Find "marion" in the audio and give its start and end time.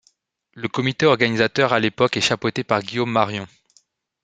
3.11-3.45